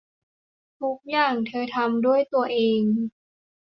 [0.81, 2.81] ทุกอย่างเธอทำด้วยตัวเอง